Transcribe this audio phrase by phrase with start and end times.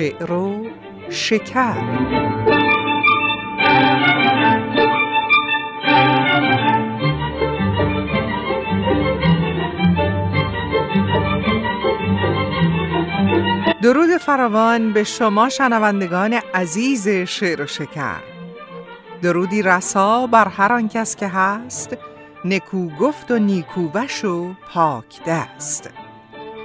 [0.00, 0.66] شعر و
[1.10, 1.74] شکر.
[13.82, 18.20] درود فراوان به شما شنوندگان عزیز شعر و شکر.
[19.22, 21.96] درودی رسا بر هر آن کس که هست
[22.44, 25.90] نکو گفت و نیکوبش و پاک دست.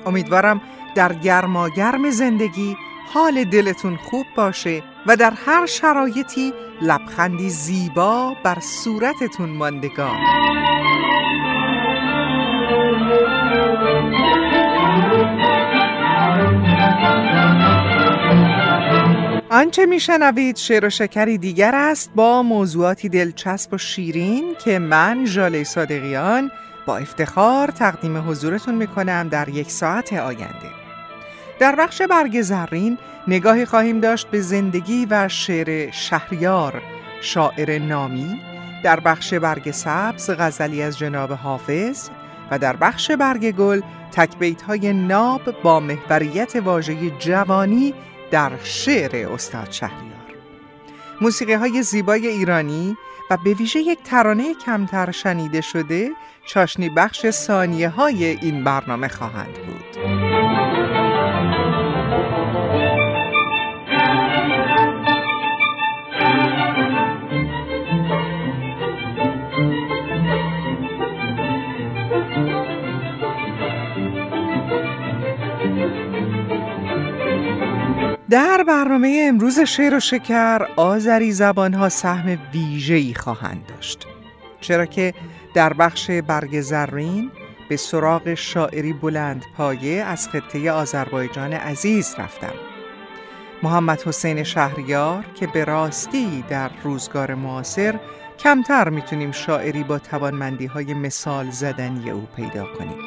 [0.06, 0.62] امیدوارم
[0.96, 2.78] در گرماگرم زندگی
[3.14, 10.18] حال دلتون خوب باشه و در هر شرایطی لبخندی زیبا بر صورتتون ماندگار.
[19.50, 25.64] آنچه میشنوید شعر و شکری دیگر است با موضوعاتی دلچسب و شیرین که من ژاله
[25.64, 26.52] صادقیان
[26.86, 30.85] با افتخار تقدیم حضورتون می‌کنم در یک ساعت آینده.
[31.60, 36.82] در بخش برگ زرین نگاهی خواهیم داشت به زندگی و شعر شهریار
[37.22, 38.42] شاعر نامی
[38.84, 42.10] در بخش برگ سبز غزلی از جناب حافظ
[42.52, 43.82] و در بخش برگ گل
[44.12, 47.94] تکبیت های ناب با محوریت واژه جوانی
[48.32, 50.16] در شعر استاد شهریار
[51.22, 52.98] موسیقی های زیبای ایرانی
[53.30, 56.12] و به ویژه یک ترانه کمتر شنیده شده
[56.46, 60.75] چاشنی بخش ثانیه های این برنامه خواهند بود.
[78.36, 84.08] در برنامه امروز شعر و شکر آذری زبانها سهم ویژه‌ای خواهند داشت.
[84.62, 85.14] چرا که
[85.54, 87.32] در بخش برگ زرین
[87.70, 92.54] به سراغ شاعری بلند پایه از خطه آذربایجان عزیز رفتم.
[93.64, 98.00] محمد حسین شهریار که به راستی در روزگار معاصر
[98.40, 102.98] کمتر می‌تونیم شاعری با توانمندی های مثال زدنی او پیدا کنیم.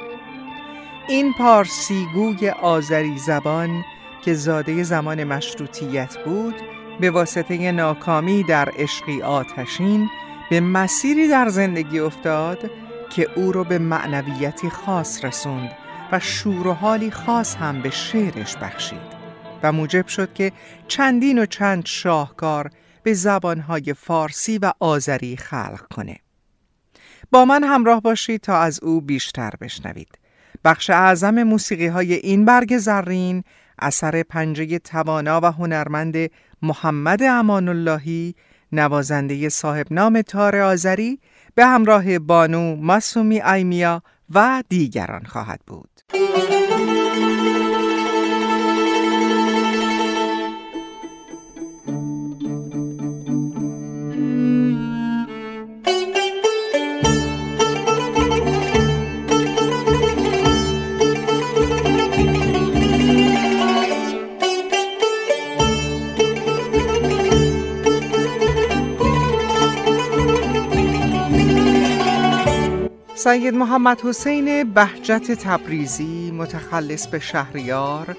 [1.08, 3.84] این پارسیگوی آذری زبان
[4.24, 6.54] که زاده زمان مشروطیت بود
[7.00, 10.08] به واسطه ناکامی در عشقی آتشین
[10.50, 12.70] به مسیری در زندگی افتاد
[13.10, 15.70] که او را به معنویتی خاص رسوند
[16.12, 19.18] و شور و حالی خاص هم به شعرش بخشید
[19.62, 20.52] و موجب شد که
[20.88, 22.70] چندین و چند شاهکار
[23.02, 26.16] به زبانهای فارسی و آذری خلق کنه.
[27.30, 30.18] با من همراه باشید تا از او بیشتر بشنوید.
[30.64, 33.44] بخش اعظم موسیقی های این برگ زرین
[33.78, 36.30] اثر پنجه توانا و هنرمند
[36.62, 38.34] محمد امان اللهی
[38.72, 41.20] نوازنده صاحب نام تار آذری
[41.54, 44.02] به همراه بانو ماسومی ایمیا
[44.34, 45.90] و دیگران خواهد بود.
[73.18, 78.16] سید محمد حسین بهجت تبریزی متخلص به شهریار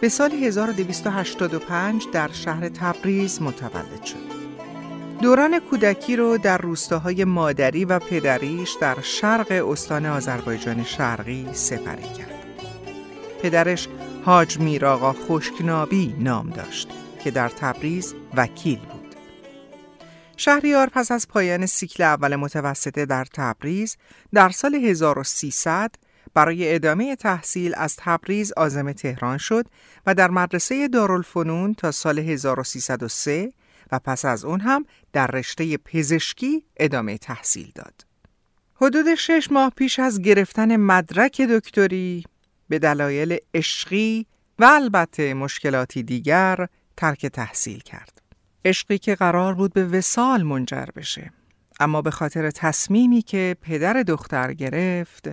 [0.00, 4.16] به سال 1285 در شهر تبریز متولد شد.
[5.22, 12.44] دوران کودکی رو در روستاهای مادری و پدریش در شرق استان آذربایجان شرقی سپری کرد.
[13.42, 13.88] پدرش
[14.24, 16.88] حاج میراغا خشکنابی نام داشت
[17.24, 18.97] که در تبریز وکیل بود.
[20.40, 23.96] شهریار پس از پایان سیکل اول متوسطه در تبریز
[24.32, 25.90] در سال 1300
[26.34, 29.66] برای ادامه تحصیل از تبریز آزم تهران شد
[30.06, 33.52] و در مدرسه دارالفنون تا سال 1303
[33.92, 38.06] و پس از اون هم در رشته پزشکی ادامه تحصیل داد.
[38.74, 42.24] حدود شش ماه پیش از گرفتن مدرک دکتری
[42.68, 44.26] به دلایل عشقی
[44.58, 48.27] و البته مشکلاتی دیگر ترک تحصیل کرد.
[48.68, 51.32] عشقی که قرار بود به وسال منجر بشه.
[51.80, 55.28] اما به خاطر تصمیمی که پدر دختر گرفت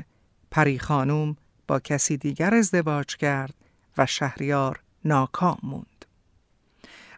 [0.52, 1.36] پری خانوم
[1.68, 3.54] با کسی دیگر ازدواج کرد
[3.98, 6.06] و شهریار ناکام موند.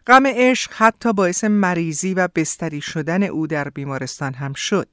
[0.06, 4.88] غم عشق حتی باعث مریضی و بستری شدن او در بیمارستان هم شد.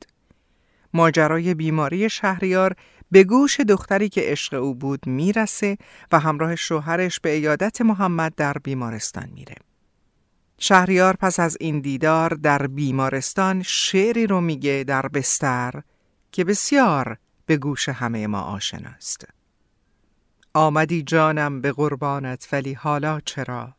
[0.94, 2.76] ماجرای بیماری شهریار
[3.12, 5.78] به گوش دختری که عشق او بود می‌رسه
[6.12, 9.56] و همراه شوهرش به ایادت محمد در بیمارستان میره.
[10.58, 15.82] شهریار پس از این دیدار در بیمارستان شعری رو میگه در بستر
[16.32, 19.28] که بسیار به گوش همه ما آشناست.
[20.54, 23.76] آمدی جانم به قربانت ولی حالا چرا؟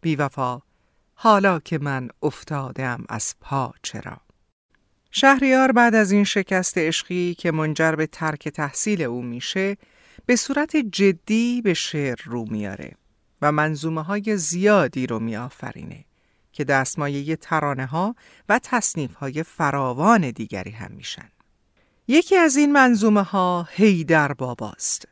[0.00, 0.62] بیوفا
[1.14, 4.20] حالا که من افتادم از پا چرا؟
[5.10, 9.76] شهریار بعد از این شکست عشقی که منجر به ترک تحصیل او میشه
[10.26, 12.92] به صورت جدی به شعر رو میاره.
[13.46, 16.04] و منظومه های زیادی رو میآفرینه
[16.52, 18.14] که دستمایه ترانه ها
[18.48, 21.30] و تصنیف های فراوان دیگری هم میشن.
[22.08, 25.08] یکی از این منظومه ها هیدر باباست.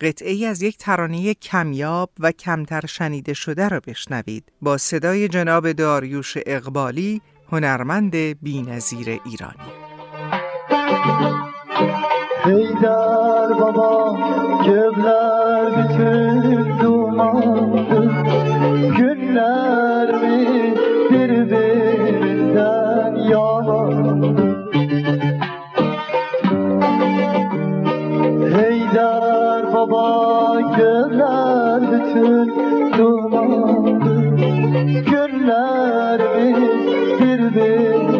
[0.00, 5.72] قطعه ای از یک ترانه کمیاب و کمتر شنیده شده را بشنوید با صدای جناب
[5.72, 9.72] داریوش اقبالی هنرمند بینظیر ایرانی
[12.44, 14.14] هیدر بابا
[14.64, 16.63] dumandı
[19.34, 20.74] Güller mi?
[21.10, 24.22] Birbirinden yalan
[28.54, 32.48] Heydar baba göller bütün
[32.98, 34.00] duman
[35.10, 36.54] Güller mi?
[37.20, 38.13] Birbirinden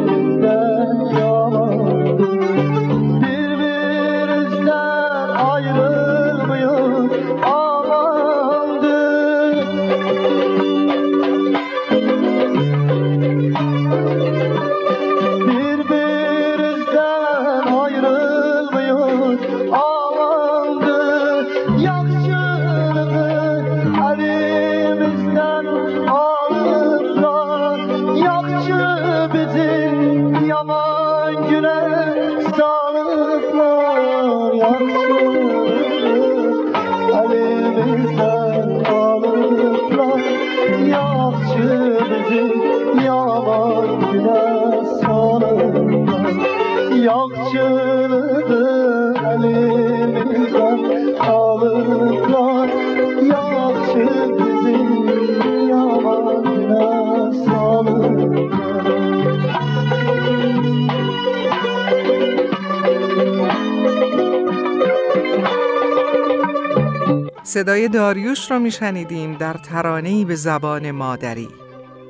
[67.54, 71.48] صدای داریوش را میشنیدیم در ترانه‌ای به زبان مادری.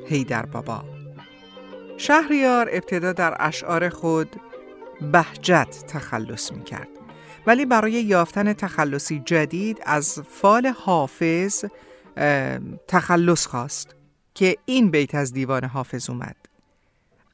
[0.06, 0.84] هیدر بابا.
[1.96, 4.36] شهریار ابتدا در اشعار خود
[5.12, 6.88] بهجت تخلص می کرد
[7.46, 11.64] ولی برای یافتن تخلصی جدید از فال حافظ
[12.88, 13.94] تخلص خواست
[14.34, 16.36] که این بیت از دیوان حافظ اومد.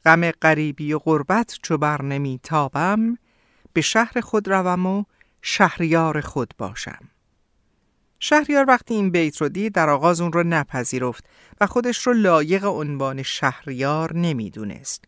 [0.05, 3.19] غم غریبی و غربت چو بر نمی تابم
[3.73, 5.05] به شهر خود روم و
[5.43, 7.09] شهریار خود باشم.
[8.21, 11.25] شهریار وقتی این بیت رو دید در آغاز اون رو نپذیرفت
[11.61, 15.05] و خودش رو لایق عنوان شهریار نمی‌دونست.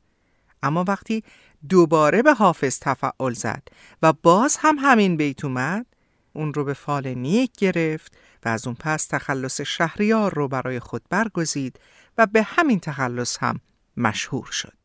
[0.62, 1.24] اما وقتی
[1.68, 3.62] دوباره به حافظ تفعال زد
[4.02, 5.86] و باز هم همین بیت اومد
[6.32, 8.12] اون رو به فال نیک گرفت
[8.44, 11.80] و از اون پس تخلص شهریار رو برای خود برگزید
[12.18, 13.60] و به همین تخلص هم
[13.96, 14.81] مشهور شد.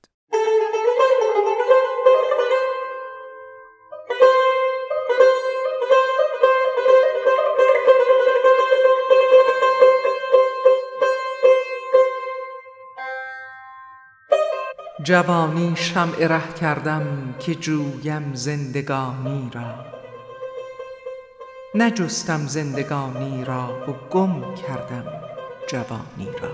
[15.03, 19.85] جوانی شمع ره کردم که جویم زندگانی را.
[21.75, 25.05] نجستم زندگانی را و گم کردم
[25.69, 26.49] جوانی را.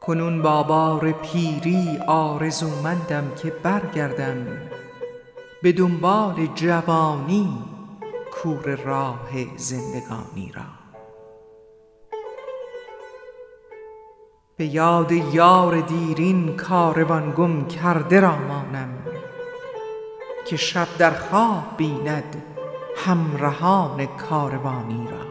[0.00, 4.46] کنون با بار پیری آرزومندم که برگردم
[5.62, 7.58] به دنبال جوانی
[8.32, 10.79] کور راه زندگانی را.
[14.60, 18.98] به یاد یار دیرین کاروان گم کرده را مانم
[20.46, 22.42] که شب در خواب بیند
[22.96, 25.26] همرهان کاروانی را.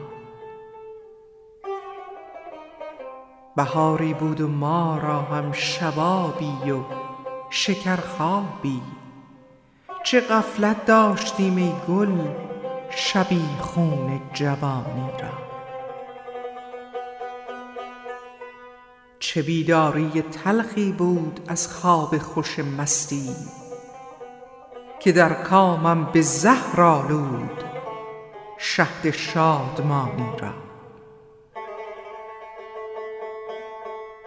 [3.56, 6.80] بهاری بود و ما را هم شبابی و
[7.50, 8.82] شکرخوابی.
[10.04, 12.18] چه غفلت داشتیم ای گل
[12.90, 15.49] شبیخون جوانی را.
[19.30, 23.36] چه بیداری تلخی بود از خواب خوش مستی
[25.00, 27.64] که در کامم به زهر آلود
[28.58, 30.54] شهد شادمانی را.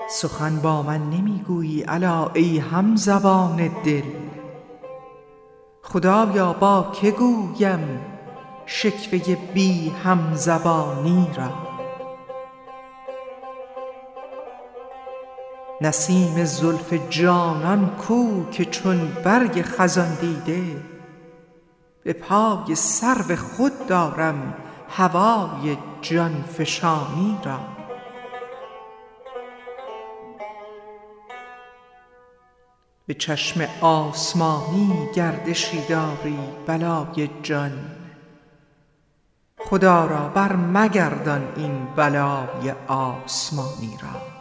[0.08, 4.02] سخن با من نمی‌گویی الا ای هم زبان دل.
[5.82, 8.00] خدایا با که گویم
[8.66, 11.71] شکوه بی هم زبانی را؟
[15.82, 20.76] نسیم زلف جانان کو که چون برگ خزان دیده.
[22.02, 24.54] به پای سرو خود دارم
[24.88, 27.58] هوای جان فشانی را.
[33.06, 37.72] به چشم آسمانی گردشی داری بلای جان.
[39.58, 44.31] خدا را بر مگردان این بلای آسمانی را.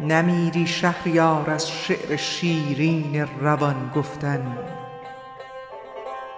[0.00, 4.58] نمیری شهریار از شعر شیرین روان گفتن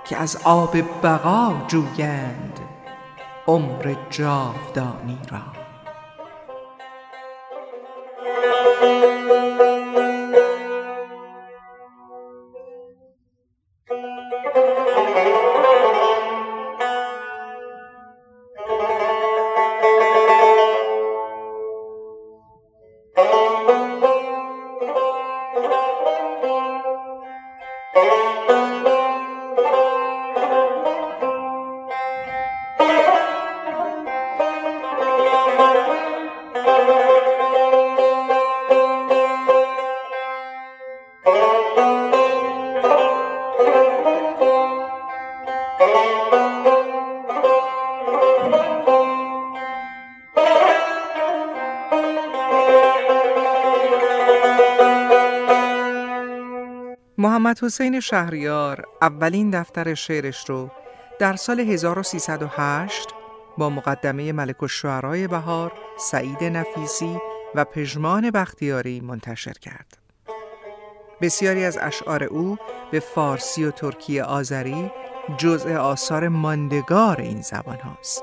[0.05, 2.61] که از آب بقا جویند
[3.47, 5.63] عمر جاودانی را.
[57.53, 60.71] محمد حسین شهریار اولین دفتر شعرش رو
[61.19, 63.09] در سال 1308
[63.59, 67.19] با مقدمه ملک الشعرای بهار، سعید نفیسی
[67.55, 69.99] و پژمان بختیاری منتشر کرد.
[71.21, 72.57] بسیاری از اشعار او
[72.91, 74.91] به فارسی و ترکی آذری
[75.39, 78.23] جزء آثار ماندگار این زبان هاست.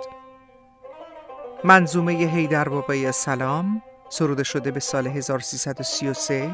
[1.63, 6.51] منظومه هیدر بابای سلام سروده شده به سال 1333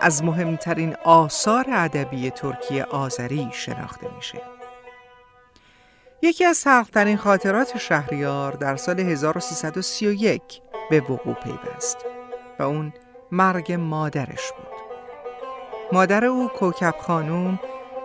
[0.00, 4.42] از مهمترین آثار ادبی ترکی آذری شناخته میشه.
[6.22, 10.42] یکی از سختترین خاطرات شهریار در سال 1331
[10.90, 11.98] به وقوع پیوست
[12.58, 12.92] و اون
[13.32, 14.74] مرگ مادرش بود.
[15.92, 17.60] مادر او کوکب خانوم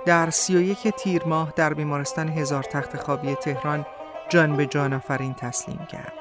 [0.06, 3.86] در 31 تیر ماه در بیمارستان هزار تخت خوابی تهران
[4.30, 6.14] جان به جان آفرین تسلیم کرد.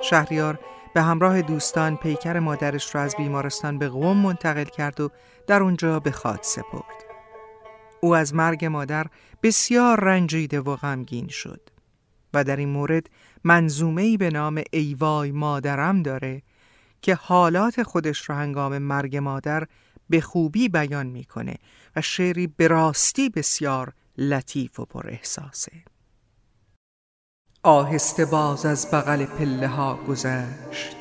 [0.00, 0.58] شهریار
[0.94, 5.10] به همراه دوستان پیکر مادرش را از بیمارستان به قوم منتقل کرد و
[5.46, 7.04] در اونجا به خاک سپرد.
[8.00, 9.06] او از مرگ مادر
[9.42, 11.60] بسیار رنجیده و غمگین شد
[12.34, 13.06] و در این مورد
[13.44, 16.42] منظومه‌ای به نام ایوای مادرم داره
[17.02, 19.66] که حالات خودش را هنگام مرگ مادر
[20.10, 21.56] به خوبی بیان می‌کنه
[21.96, 25.72] و شعری به راستی بسیار لطیف و پر احساسه.
[27.62, 30.96] آهسته باز از بغل پله ها گذشت.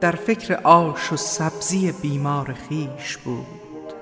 [0.00, 3.92] در فکر آش و سبزی بیمار خیش بود.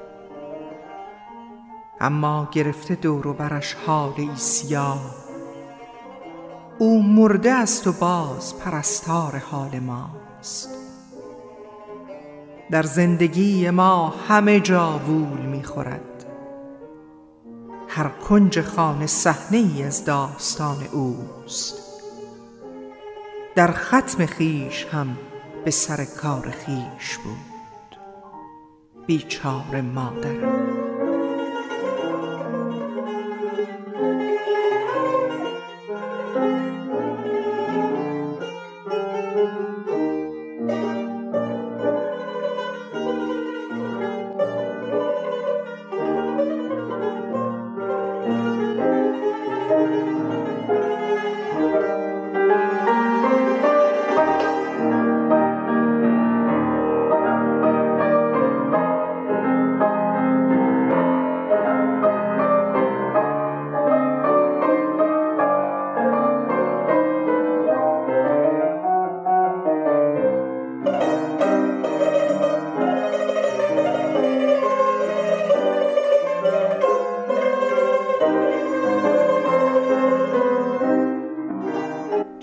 [2.00, 5.14] اما گرفته دور و برش حاله سیاه.
[6.78, 10.70] او مرده است و باز پرستار حال ماست.
[12.70, 16.11] در زندگی ما همه جا وول می‌خورد.
[17.94, 21.74] هر کنج خانه صحنه ای از داستان اوست.
[23.54, 25.16] در ختم خیش هم
[25.64, 27.98] به سر کار خیش بود.
[29.06, 30.91] بیچاره مادرم.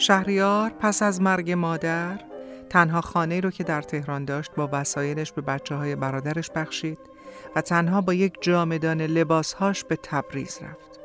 [0.09, 2.19] شهریار پس از مرگ مادر
[2.69, 6.97] تنها خانه رو که در تهران داشت با وسایلش به بچه های برادرش بخشید
[7.55, 10.99] و تنها با یک جامدان لباسهاش به تبریز رفت.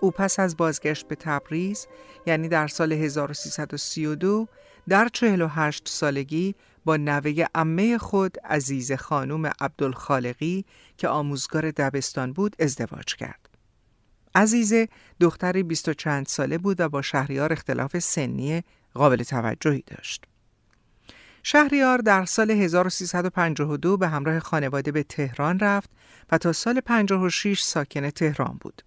[0.00, 1.86] او پس از بازگشت به تبریز
[2.26, 4.48] یعنی در سال 1332
[4.88, 6.54] در 48 سالگی
[6.84, 10.64] با نوه امه خود عزیز خانوم عبدالخالقی
[10.96, 13.41] که آموزگار دبستان بود ازدواج کرد.
[14.34, 14.88] عزیزه
[15.20, 18.62] دختری بیست و چند ساله بود و با شهریار اختلاف سنی
[18.94, 20.24] قابل توجهی داشت.
[21.42, 25.90] شهریار در سال 1352 به همراه خانواده به تهران رفت
[26.32, 28.82] و تا سال 56 ساکن تهران بود.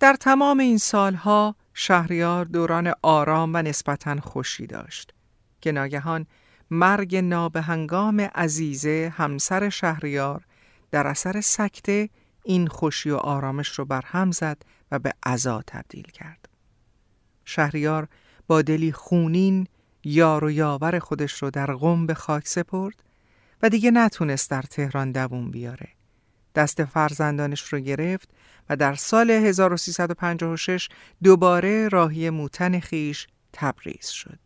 [0.00, 5.14] در تمام این سالها شهریار دوران آرام و نسبتاً خوشی داشت
[5.60, 6.26] که ناگهان
[6.70, 10.44] مرگ نابهنگام عزیزه همسر شهریار
[10.90, 12.08] در اثر سکته
[12.48, 16.48] این خوشی و آرامش رو بر هم زد و به عزا تبدیل کرد.
[17.44, 18.08] شهریار
[18.46, 19.66] با دلی خونین
[20.04, 23.02] یار و یاور خودش رو در قم به خاک سپرد
[23.62, 25.88] و دیگه نتونست در تهران دووم بیاره.
[26.54, 28.30] دست فرزندانش رو گرفت
[28.68, 30.88] و در سال 1356
[31.22, 34.40] دوباره راهی موتن خیش تبریز شد.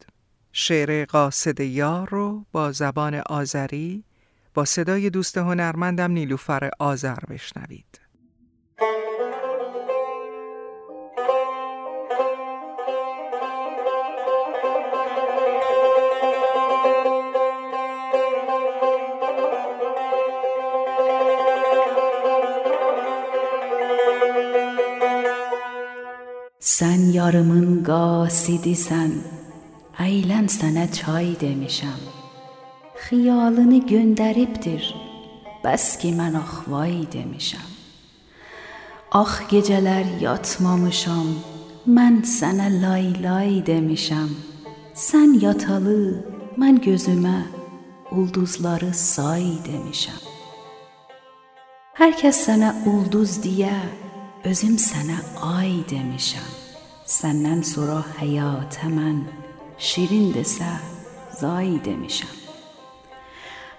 [0.53, 4.05] شعر قاصد یار رو با زبان آذری
[4.55, 8.03] با صدای دوست هنرمندم نیلوفر آذر بشنوید.
[26.63, 29.13] Sen yarımın qasidisən,
[29.99, 32.22] əylən sənə çay demişəm.
[33.03, 34.95] خیالانی گندریب دیر
[35.65, 37.69] بس که من آخوای دمیشم.
[39.11, 41.27] آخ گجلر یاتمامشم
[41.87, 44.29] من سن لای لای دمیشم.
[44.95, 46.15] سن یاتالی
[46.59, 47.45] من گزومه
[48.11, 50.21] اولدوزلاری سای دمیشم.
[51.95, 53.83] هرکس سنه اولدوز دیه
[54.45, 56.51] ازم سنه آی دمیشم
[57.05, 59.23] سنن سرا حیات همن
[59.79, 60.81] شیرین دسه
[61.41, 62.42] زای دمیشم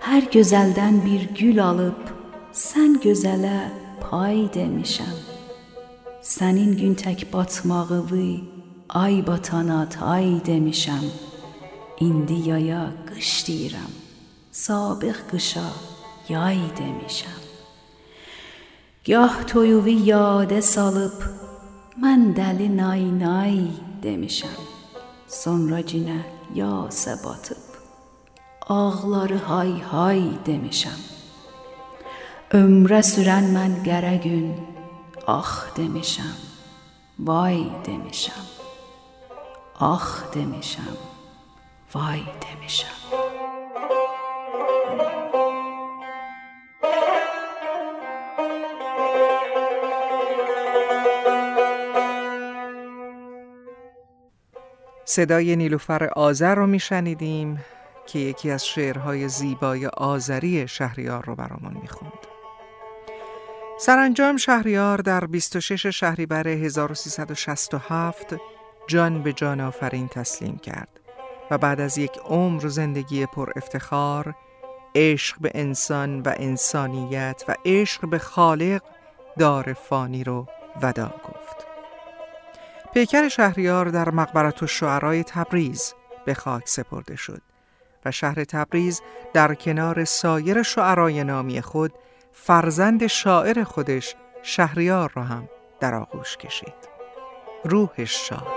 [0.03, 2.09] Hər gözəldən bir gül alıb
[2.51, 3.69] sən gözələ
[4.01, 5.13] pay demişəm.
[6.27, 8.25] Sənin gün tək batmağılı
[8.89, 11.07] ay batana tay demişəm.
[12.03, 13.93] İndi yaya qış deyirəm.
[14.51, 15.67] Sabiq qışa
[16.29, 17.41] yay demişəm.
[19.07, 21.19] Gah toyuvi yadə salıb
[22.03, 23.59] mən dəli nay nay
[24.03, 24.63] demişəm.
[25.27, 26.19] Sonra cinə
[26.59, 27.72] yasə batıb
[28.69, 31.01] ağları hay hay demişəm.
[32.53, 34.53] Ömrə sürən mən qərə gün
[35.27, 36.37] ax demişəm.
[37.19, 38.47] Vay demişəm.
[39.79, 40.97] Ax demişəm.
[41.93, 42.99] Vay demişəm.
[55.05, 57.59] صدای نیلوفر آذر رو میشنیدیم
[58.05, 62.27] که یکی از شعرهای زیبای آذری شهریار رو برامون می‌خوند.
[63.79, 68.35] سرانجام شهریار در 26 شهریور 1367
[68.87, 70.99] جان به جان آفرین تسلیم کرد
[71.51, 74.35] و بعد از یک عمر زندگی پر افتخار
[74.95, 78.81] عشق به انسان و انسانیت و عشق به خالق
[79.39, 80.47] دار فانی رو
[80.81, 81.67] ودا گفت.
[82.93, 85.93] پیکر شهریار در مقبرت و شعرهای تبریز
[86.25, 87.41] به خاک سپرده شد
[88.05, 89.01] و شهر تبریز
[89.33, 91.93] در کنار سایر شعرای نامی خود
[92.31, 96.93] فرزند شاعر خودش شهریار را هم در آغوش کشید.
[97.63, 98.47] روحش شاد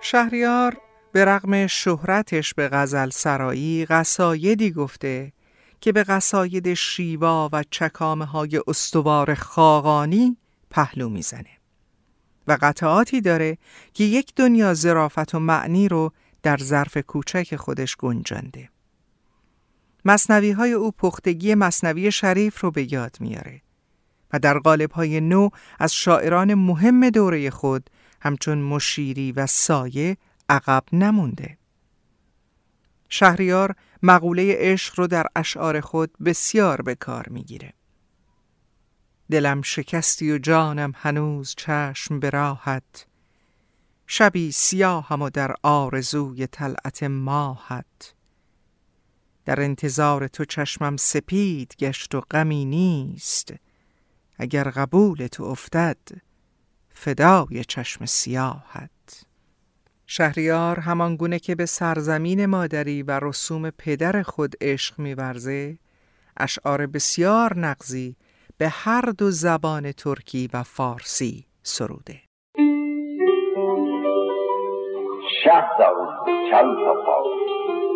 [0.00, 0.83] شهریار
[1.14, 5.32] به رغم شهرتش به غزل سرایی قصایدی گفته
[5.80, 10.36] که به قصاید شیوا و چکامه های استوار خاقانی
[10.70, 11.50] پهلو می‌زنه
[12.48, 13.58] و قطعاتی داره
[13.92, 18.68] که یک دنیا زرافت و معنی رو در ظرف کوچک خودش گنجانده.
[20.04, 23.62] مصنوی های او پختگی مصنوی شریف رو به یاد میاره
[24.32, 25.48] و در قالب های نو
[25.78, 30.16] از شاعران مهم دوره خود همچون مشیری و سایه
[30.48, 31.58] عقب نمونده.
[33.08, 37.72] شهریار مقوله عشق رو در اشعار خود بسیار به کار می‌گیره.
[39.30, 43.06] دلم شکستی و جانم هنوز چشم به راحت
[44.06, 48.14] شبی سیاهم و در آرزوی طلعت ماهت
[49.44, 53.54] در انتظار تو چشمم سپید گشت و غمی نیست
[54.38, 55.98] اگر قبول تو افتد
[56.90, 59.24] فدای چشم سیاحت
[60.06, 65.78] شهریار همان گونه که به سرزمین مادری و رسوم پدر خود عشق میورزه
[66.36, 68.16] اشعار بسیار نقضی
[68.58, 72.20] به هر دو زبان ترکی و فارسی سروده.
[76.50, 76.68] چل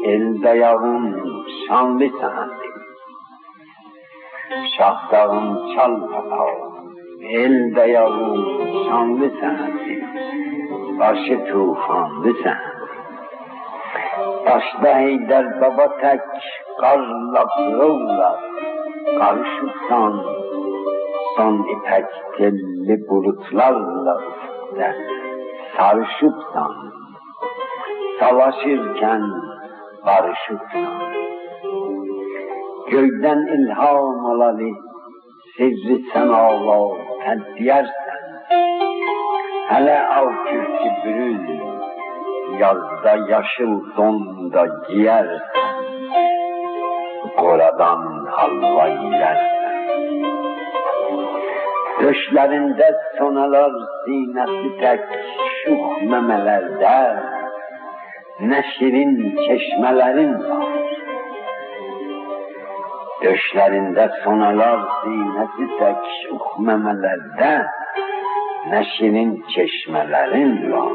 [0.05, 1.05] el dayağın
[1.68, 2.68] şanlı senendi.
[4.79, 6.67] Şahdağın çal patağı, el
[7.22, 8.46] Elbeyazın
[8.88, 10.04] şanlı sensin,
[10.98, 12.59] başı tufanlı sen.
[14.46, 16.20] Başta Heyder Baba tek,
[16.81, 18.40] karla pırılla,
[19.18, 20.24] karışıktan
[21.37, 22.07] son ipek
[22.38, 24.94] telli bulutlarla ufukta
[25.76, 26.72] sarışıpsan,
[28.20, 29.22] savaşırken
[30.07, 31.12] barışıpsan,
[32.90, 34.70] göyden ilham alalı
[35.57, 38.22] sirri sen ağlar, tədbiyərsən,
[39.70, 41.46] hələ av kürkü bürül,
[42.62, 45.85] yazda yaşıl donda giyersen,
[47.37, 48.02] oradan
[48.37, 49.59] halva yersen.
[52.02, 53.72] Döşlerinde sonalar
[54.04, 55.00] sinesi tek
[55.64, 57.16] şuh memelerde,
[58.40, 60.88] neşirin çeşmelerin var.
[63.22, 67.66] Döşlerinde sonalar sinesi tek şuh memelerde,
[68.70, 70.92] neşirin çeşmelerin var.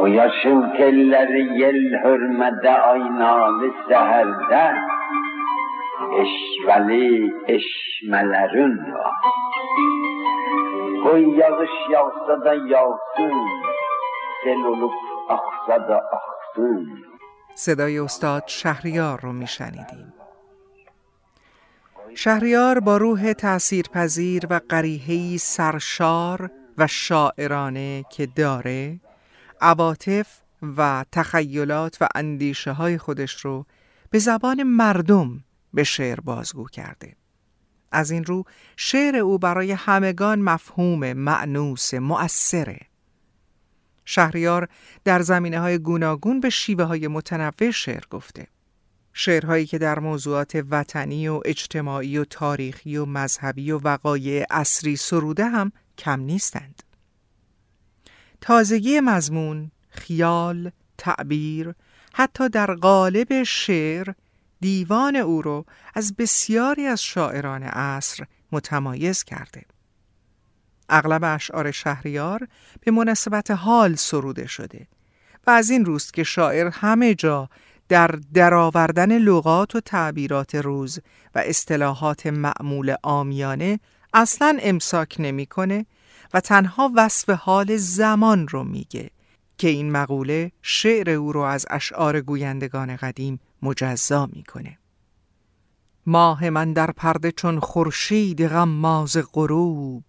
[0.00, 4.74] O yaşıl telleri yel hürmede aynalı seherde,
[6.20, 9.14] eşveli eşmelerin var.
[11.02, 13.34] Koy yağış yağsa da yağsın,
[14.44, 14.94] sel olup
[15.28, 17.10] aksa da aksın.
[17.54, 20.19] صدای استاد شهریار رو میشنیدیم.
[22.14, 29.00] شهریار با روح تأثیرپذیر و قریحه‌ای سرشار و شاعرانه که داره
[29.60, 30.40] عواطف
[30.76, 33.66] و تخیلات و اندیشه های خودش رو
[34.10, 35.44] به زبان مردم
[35.74, 37.16] به شعر بازگو کرده.
[37.92, 38.44] از این رو
[38.76, 42.80] شعر او برای همگان مفهوم معنوس مؤثره.
[44.04, 44.68] شهریار
[45.04, 48.46] در زمینه های گوناگون به شیوه های متنوع شعر گفته.
[49.22, 55.44] شعرهایی که در موضوعات وطنی و اجتماعی و تاریخی و مذهبی و وقایع اصری سروده
[55.44, 56.82] هم کم نیستند
[58.40, 61.74] تازگی مضمون، خیال، تعبیر،
[62.14, 64.12] حتی در قالب شعر
[64.60, 69.62] دیوان او را از بسیاری از شاعران عصر متمایز کرده.
[70.88, 72.48] اغلب اشعار شهریار
[72.80, 74.86] به مناسبت حال سروده شده
[75.46, 77.48] و از این روست که شاعر همه جا
[77.90, 80.98] در درآوردن لغات و تعبیرات روز
[81.34, 83.80] و اصطلاحات معمول آمیانه
[84.14, 85.86] اصلا امساک نمی‌کنه
[86.34, 89.10] و تنها وصف حال زمان رو میگه
[89.58, 94.78] که این مقوله شعر او رو از اشعار گویندگان قدیم مجزا می‌کنه.
[96.06, 100.04] ماه من در پرده چون خورشید غماز غروب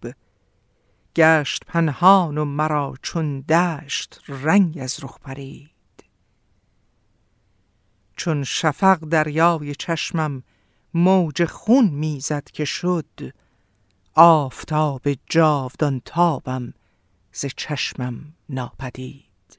[1.16, 5.71] گشت پنهان و مرا چون دشت رنگ از رخ پرید
[8.22, 10.42] چون شفق دریای چشمم
[10.94, 13.32] موج خون می‌زد که شد
[14.14, 16.74] آفتاب جاودان تابم
[17.32, 19.58] ز چشمم ناپدید.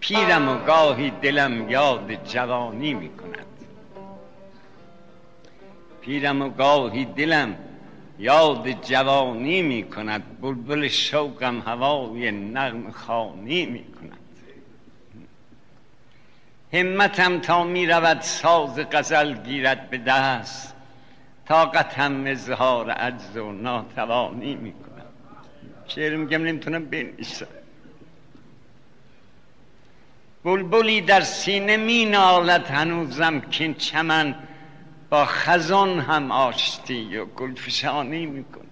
[0.00, 3.46] پیرم و گاهی دلم یاد جوانی می کند
[6.00, 7.56] پیرم و گاهی دلم
[8.18, 14.18] یاد جوانی می کند بلبل شوقم هوای نغم خانی می کند
[16.72, 20.74] همتم تا می رود ساز غزل گیرد به دست
[21.48, 25.06] طاقتم اظهار عجز و ناتوانی می کنم
[25.86, 27.46] شعر میگم نمی‌تونم بنویسم.
[30.44, 34.34] بلبلی در سینه می نالد هنوزم که چمن
[35.10, 38.64] با خزان هم آشتی و گلفشانی می کند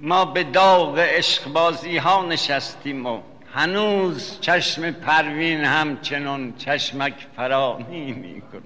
[0.00, 3.20] ما به داغ عشقبازی ها نشستیم و
[3.54, 8.62] هنوز چشم پروین همچنان چشمک فرانی می کند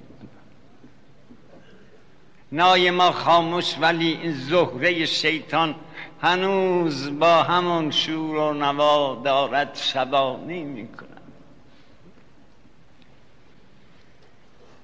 [2.53, 5.75] نای ما خاموش ولی این زهره شیطان
[6.23, 10.89] هنوز با همون شور و نوا دارد شبانی می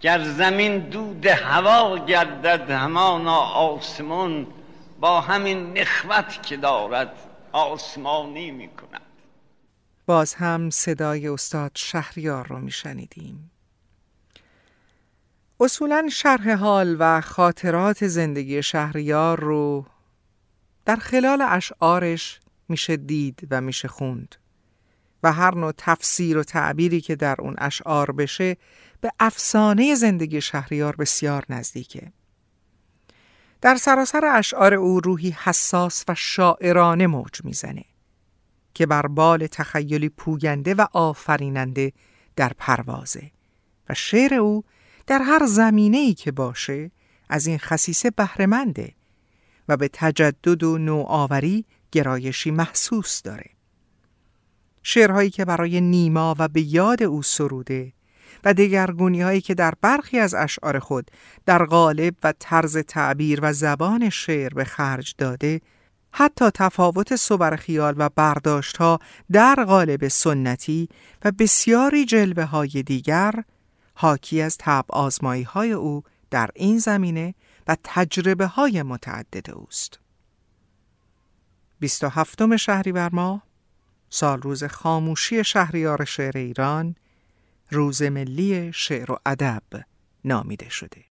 [0.00, 4.46] گر زمین دود هوا گردد همانا آسمان
[5.00, 7.12] با همین نخوت که دارد
[7.52, 9.00] آسمانی می کند
[10.06, 13.50] باز هم صدای استاد شهریار رو می شنیدیم.
[15.60, 19.86] اصولا شرح حال و خاطرات زندگی شهریار رو
[20.84, 24.34] در خلال اشعارش میشه دید و میشه خوند
[25.22, 28.56] و هر نوع تفسیر و تعبیری که در اون اشعار بشه
[29.00, 32.12] به افسانه زندگی شهریار بسیار نزدیکه
[33.60, 37.84] در سراسر اشعار او روحی حساس و شاعرانه موج می‌زنه
[38.74, 41.92] که بر بال تخیلی پوینده و آفریننده
[42.36, 43.30] در پروازه
[43.88, 44.64] و شعر او
[45.06, 46.90] در هر زمینه ای که باشه
[47.28, 48.94] از این خصیصه بهرهمنده
[49.68, 53.50] و به تجدد و نوآوری گرایشی محسوس داره.
[54.82, 57.92] شعرهایی که برای نیما و به یاد او سروده
[58.44, 61.10] و دگرگونی هایی که در برخی از اشعار خود
[61.46, 65.60] در غالب و طرز تعبیر و زبان شعر به خرج داده
[66.12, 68.98] حتی تفاوت صور خیال و برداشت ها
[69.32, 70.88] در قالب سنتی
[71.24, 73.32] و بسیاری جلوه های دیگر
[73.94, 77.34] حاکی از تب آزمایی های او در این زمینه
[77.68, 79.98] و تجربه های متعدد اوست.
[81.80, 83.42] 27 شهریور ماه
[84.10, 86.96] سال روز خاموشی شهریار شعر ایران
[87.70, 89.62] روز ملی شعر و ادب
[90.24, 91.04] نامیده شده.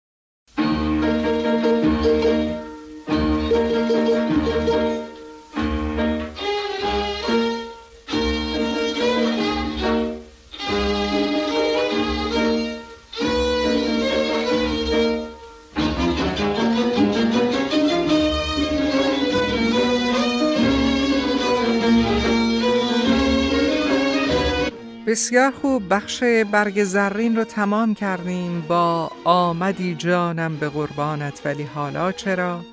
[25.15, 28.61] بسیار خوب بخش برگ زرین رو تمام کردیم.
[28.61, 32.65] با آمدی جانم به قربانت ولی حالا چرا؟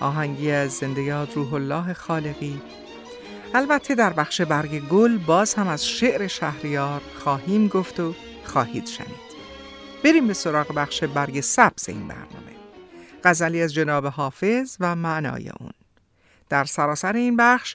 [0.00, 2.62] آهنگی از زنده یاد روح الله خالقی.
[3.54, 9.28] البته در بخش برگ گل باز هم از شعر شهریار خواهیم گفت و خواهید شنید.
[10.04, 12.56] بریم به سراغ بخش برگ سبز این برنامه.
[13.24, 15.72] غزلی از جناب حافظ و معنای اون.
[16.48, 17.74] در سراسر این بخش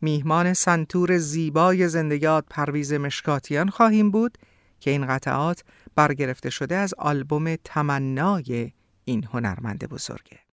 [0.00, 4.38] میهمان سنتور زیبای زندگیات پرویز مشکاتیان خواهیم بود
[4.80, 8.72] که این قطعات برگرفته شده از آلبوم تمنای
[9.04, 10.49] این هنرمند بزرگه.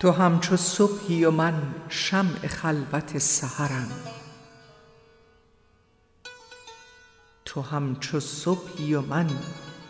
[0.00, 3.90] تو همچو صبحی و من شمع خلوت سحرم.
[7.44, 9.30] تو همچو صبحی و من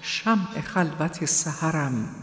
[0.00, 2.14] شمع خلوت سحرم.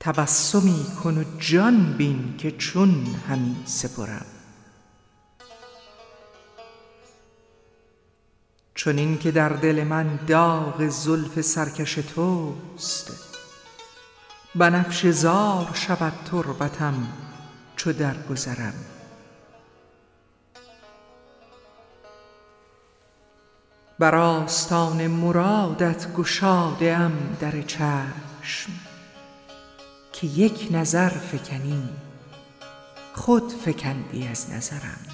[0.00, 4.26] تبسمی کن و جان بین که چون همی سپرم.
[8.74, 13.29] چنین که در دل من داغ زلف سرکش توست
[14.54, 16.94] بنفش زار شود تربتم
[17.76, 18.74] چو درگذرم
[23.98, 28.72] بر آستان مرادت گشاده ام در چشم
[30.12, 31.88] که یک نظر فکنی
[33.14, 35.06] خود فکندی از نظرم.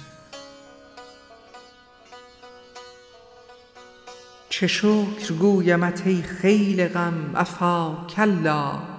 [4.49, 8.96] چه شکر گویمت ای خیل غم عفا کلا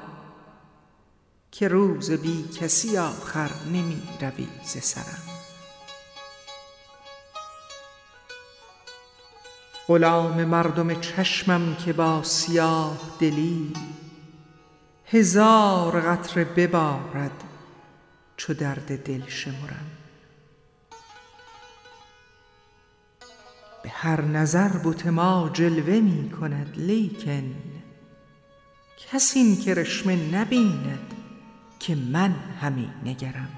[1.58, 5.22] که روز بی کسی آخر نمی روی ز سرم.
[9.88, 13.72] غلام مردم چشمم که با سیاه دلی
[15.06, 17.44] هزار قطره ببارد
[18.36, 19.90] چو درد دل شمرم.
[23.82, 27.54] به هر نظر بت ما جلوه می کند لیکن
[28.98, 31.07] کس این کرشمه نبیند.
[31.78, 33.48] که من همی نگرم.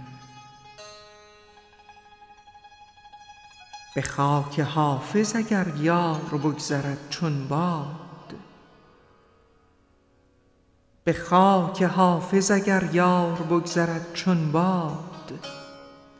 [3.94, 8.35] به خاک حافظ اگر یار بگذرد چون باد.
[11.04, 15.46] به خاک حافظ اگر یار بگذرد چون باد.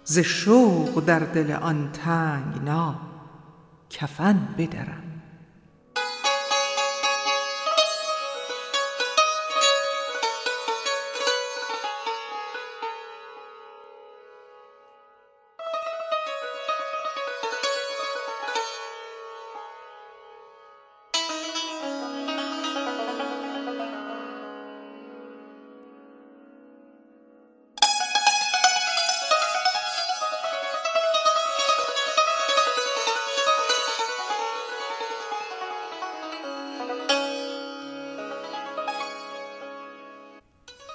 [0.05, 2.95] ز شوق در دل آن تنگنا
[3.91, 5.10] کفن بدرم.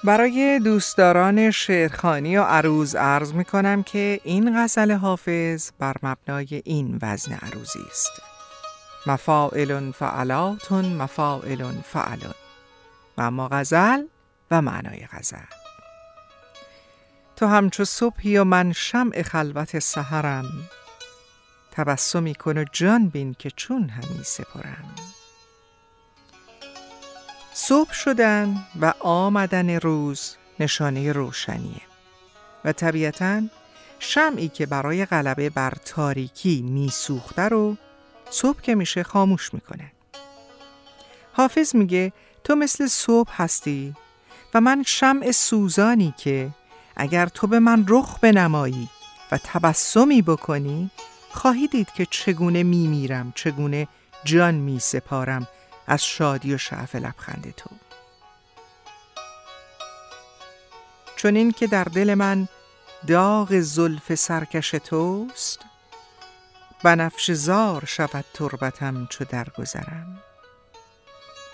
[0.06, 6.98] برای دوستداران شعرخانی و عروض عرض می کنم که این غزل حافظ بر مبنای این
[7.02, 8.10] وزن عروضی است.
[9.06, 12.34] مفاعل فعلاتون مفاعل فعلون
[13.18, 14.04] و اما غزل
[14.50, 15.38] و معنای غزل.
[17.36, 20.46] تو همچو صبحی و من شمع خلوت سحرم
[21.72, 25.15] تبسمی کن و جان بین که چون همی سپرم.
[27.58, 31.80] صبح شدن و آمدن روز نشانه روشنیه.
[32.64, 33.42] و طبیعتا
[33.98, 37.76] شمعی که برای غلبه بر تاریکی میسوخته رو
[38.30, 39.92] صبح که میشه خاموش می‌کنه.
[41.32, 42.12] حافظ میگه
[42.44, 43.94] تو مثل صبح هستی
[44.54, 46.50] و من شمع سوزانی که
[46.96, 48.88] اگر تو به من رخ بنمایی
[49.32, 50.90] و تبسمی بکنی
[51.30, 53.88] خواهی دید که چگونه میمیرم چگونه
[54.24, 55.48] جان می سپارم
[55.86, 57.70] از شادی و شعف لبخند تو.
[61.16, 62.48] چون این که در دل من
[63.06, 65.60] داغ زلف سرکش توست
[66.82, 70.22] بنفش زار شود تربتم چو درگذرم.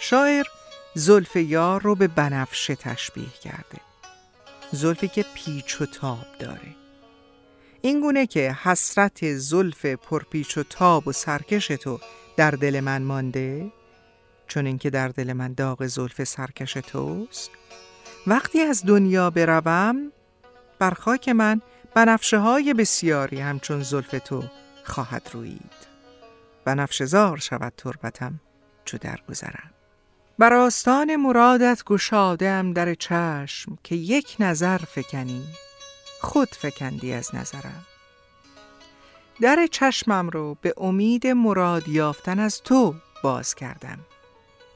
[0.01, 0.47] شاعر
[0.95, 3.81] زلف یار رو به بنفشه تشبیه کرده
[4.73, 6.77] زلفی که پیچ و تاب داره.
[7.83, 12.01] این گونه که حسرت زلف پرپیچ و تاب و سرکش تو
[12.37, 13.73] در دل من مانده
[14.53, 17.51] چون اینکه در دل من داغ زلف سرکش توست.
[18.27, 20.12] وقتی از دنیا بروم
[20.79, 21.61] بر خاک من
[21.95, 24.45] بنفشه های بسیاری همچون زلف تو
[24.85, 25.73] خواهد روید.
[26.65, 28.41] بنفشه زار شود تربتم
[28.85, 29.71] چو درگذرم
[30.38, 35.45] بر آستان مرادت گشادم در چشم که یک نظر فکنی
[36.21, 37.87] خود فکندی از نظرم.
[39.41, 43.99] در چشمم رو به امید مراد یافتن از تو باز کردم.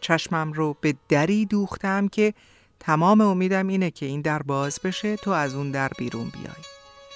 [0.01, 2.35] چشمم رو به دری دوختم که
[2.81, 6.65] تمام امیدم اینه که این در باز بشه تو از اون در بیرون بیای.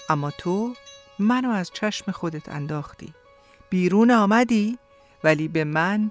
[0.08, 0.74] اما تو
[1.18, 3.14] منو از چشم خودت انداختی.
[3.70, 4.78] بیرون آمدی
[5.24, 6.10] ولی به من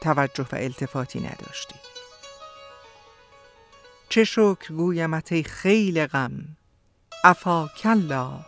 [0.00, 1.74] توجه و التفاتی نداشتی.
[4.08, 5.32] چه شکر گویمت
[5.64, 6.56] ای غم.
[7.24, 8.40] افا کلا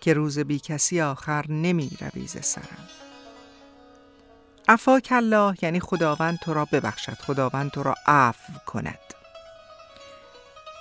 [0.00, 2.88] که روز بی کسی آخر نمی رویز سرم.
[4.68, 8.98] افا کلا یعنی خداوند تو را ببخشد خداوند تو را عفو کند.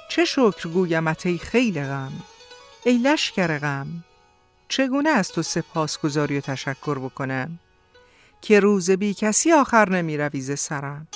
[0.10, 2.12] چه شکر گویمت ای خیل غم
[2.86, 3.88] ای لشکر غم.
[4.70, 7.60] چگونه از تو سپاسگزاری و تشکر بکنم؟
[8.42, 11.08] که روز بی کسی آخر نمی رویز سرم.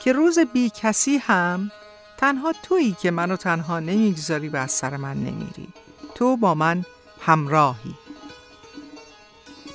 [0.00, 1.70] که روز بی کسی هم
[2.16, 5.68] تنها تویی که منو تنها نمی‌گذاری و از سر من نمیری.
[6.14, 6.84] تو با من
[7.20, 7.94] همراهی.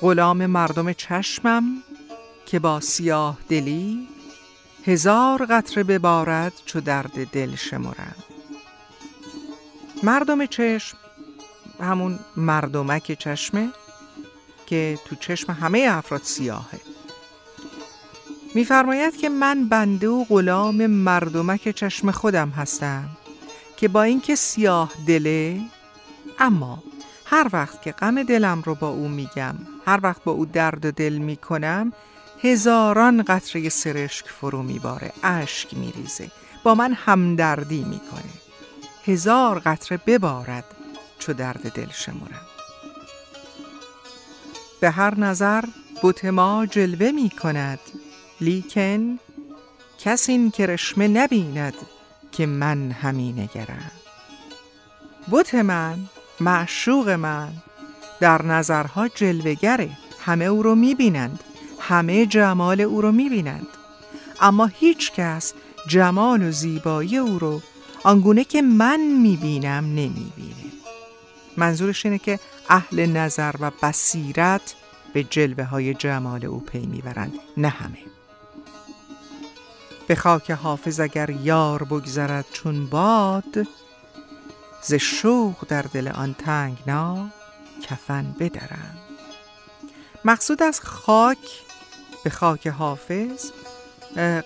[0.00, 1.82] غلام مردم چشمم
[2.46, 4.08] که با سیاه دلی
[4.84, 8.14] هزار قطره ببارد چو درد دل شمرم
[10.02, 10.98] مردم چشم
[11.80, 13.68] همون مردمک چشمه
[14.66, 16.80] که تو چشم همه افراد سیاهه.
[18.54, 23.08] میفرماید که من بنده و غلام مردمک چشم خودم هستم
[23.76, 25.60] که با اینکه سیاه دله
[26.38, 26.82] اما
[27.24, 29.54] هر وقت که غم دلم رو با او میگم
[29.86, 31.92] هر وقت با او درد و دل می‌کنم
[32.42, 36.30] هزاران قطره سرشک فرو میباره اشک میریزه
[36.64, 38.32] با من همدردی می‌کنه.
[39.06, 40.64] هزار قطره ببارد
[41.18, 42.46] چو درد دل شمرم
[44.80, 45.64] به هر نظر
[46.02, 47.78] بت ما جلوه می کند
[48.40, 49.18] لیکن
[49.98, 51.74] کس این کرشمه نبیند
[52.32, 53.90] که من همی نگرم.
[55.30, 55.98] بت من
[56.40, 57.52] معشوق من
[58.20, 61.40] در نظرها جلوگره همه او رو می‌بینند.
[61.80, 63.66] همه جمال او رو می‌بینند.
[64.40, 65.52] اما هیچ کس
[65.88, 67.62] جمال و زیبایی او رو
[68.04, 70.72] آنگونه که من می‌بینم نمی‌بینه.
[71.56, 74.74] منظورش اینه که اهل نظر و بصیرت
[75.12, 77.98] به جلوه های جمال او پی می‌برند نه همه.
[80.06, 83.68] به خاک حافظ اگر یار بگذرد چون باد
[84.82, 87.28] ز شوق در دل آن تنگنا
[87.82, 88.96] کفن بدرم.
[90.24, 91.38] مقصود از خاک
[92.26, 93.50] به خاک حافظ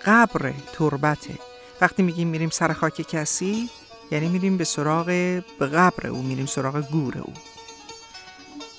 [0.04, 1.38] قبر تربته
[1.80, 3.70] وقتی میگیم میریم سر خاک کسی
[4.10, 7.32] یعنی میریم به سراغ قبر او میریم سراغ گور او.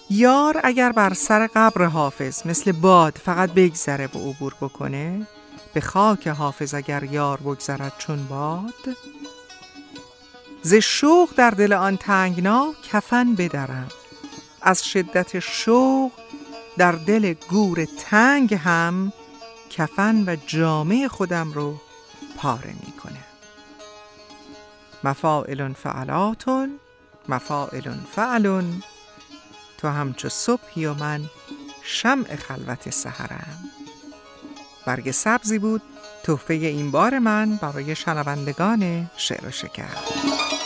[0.09, 5.27] یار اگر بر سر قبر حافظ مثل باد فقط بگذره و عبور بکنه
[5.73, 8.97] به خاک حافظ اگر یار بگذرد چون باد
[10.61, 13.87] ز شوق در دل آن تنگنا کفن بدرم.
[14.61, 16.11] از شدت شوق
[16.81, 19.13] در دل گور تنگ هم
[19.69, 21.81] کفن و جامعه خودم رو
[22.37, 23.23] پاره می‌کنه.
[25.03, 26.79] مفاعل فعلاتون
[27.29, 28.83] مفاعل فعلون
[29.77, 31.21] تو همچو صبحی و من
[31.83, 33.57] شمع خلوت سحرم.
[34.85, 35.81] برگ سبزی بود
[36.23, 40.60] تحفه این بار من برای شنوندگان شعر و شکر.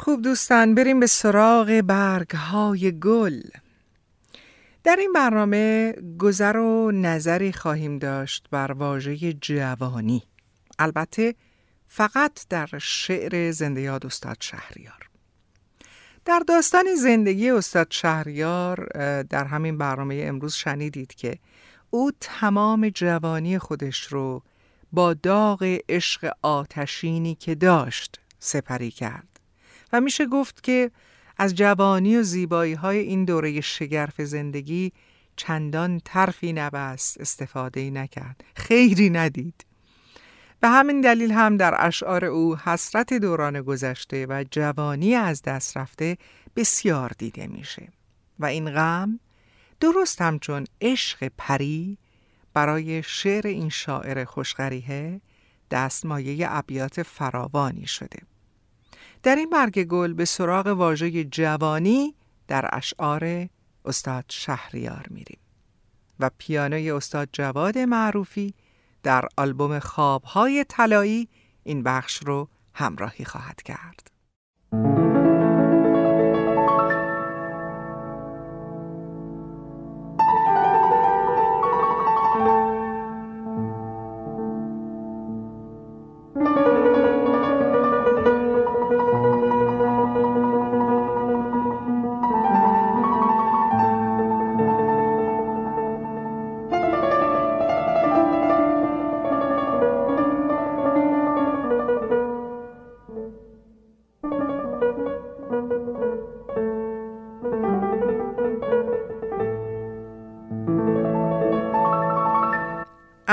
[0.00, 3.40] خوب دوستان بریم به سراغ برگ های گل.
[4.84, 10.22] در این برنامه گذر و نظری خواهیم داشت بر واژه جوانی.
[10.78, 11.34] البته
[11.88, 15.10] فقط در شعر زنده یاد استاد شهریار.
[16.24, 18.86] در داستان زندگی استاد شهریار
[19.22, 21.38] در همین برنامه امروز شنیدید که
[21.90, 24.42] او تمام جوانی خودش رو
[24.92, 29.29] با داغ عشق آتشینی که داشت سپری کرد.
[29.92, 30.90] و میشه گفت که
[31.38, 34.92] از جوانی و زیبایی های این دوره شگرف زندگی
[35.36, 39.66] چندان ترفی نبست استفاده نکرد خیری ندید.
[40.60, 46.16] به همین دلیل هم در اشعار او حسرت دوران گذشته و جوانی از دست رفته
[46.56, 47.88] بسیار دیده میشه
[48.38, 49.20] و این غم
[49.80, 51.98] درست همچون عشق پری
[52.54, 55.20] برای شعر این شاعر خوشغریه
[55.70, 58.18] دستمایه ابیات فراوانی شده.
[59.22, 62.14] در این برگ گل به سراغ واژه جوانی
[62.48, 63.48] در اشعار
[63.84, 65.38] استاد شهریار میریم
[66.20, 68.54] و پیانوی استاد جواد معروفی
[69.02, 71.28] در آلبوم خوابهای طلایی
[71.64, 74.10] این بخش رو همراهی خواهد کرد.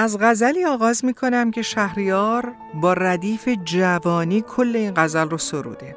[0.08, 5.96] از غزلی آغاز می کنم که شهریار با ردیف جوانی کل این غزل رو سروده.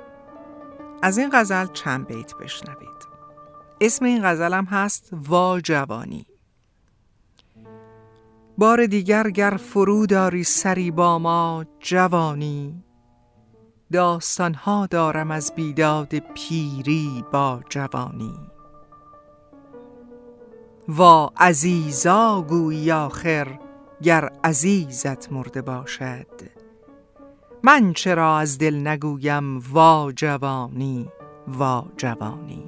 [1.03, 2.89] از این غزل چند بیت بشنوید.
[3.81, 6.27] اسم این غزلم هست وا جوانی
[8.59, 12.85] بار دیگر گر فرو داری سری با ما جوانی.
[13.93, 18.35] داستانها دارم از بیداد پیری با جوانی.
[20.89, 23.70] وا عزیزا گویی آخر
[24.03, 26.27] گر عزیزت مرده باشد.
[27.63, 31.09] من چرا از دل نگویم وا جوانی
[31.49, 32.65] وا جوانی؟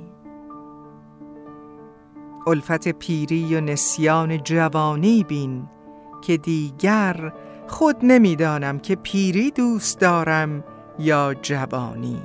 [2.46, 5.68] الفت پیری و نسیان جوانی بین
[6.22, 7.32] که دیگر
[7.68, 10.64] خود نمی‌دانم که پیری دوست دارم
[10.98, 12.22] یا جوانی.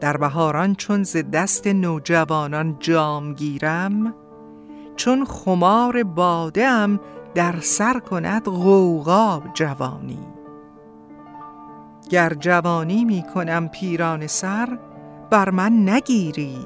[0.00, 4.14] در بهاران چون ز دست نوجوانان جام گیرم
[5.02, 7.00] چون خمار باده ام
[7.34, 10.26] در سر کند غوغا جوانی.
[12.10, 14.78] گر جوانی می کنم پیران سر
[15.30, 16.58] بر من نگیری.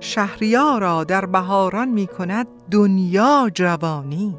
[0.00, 4.36] شهریارا در بهاران می کند دنیا جوانی.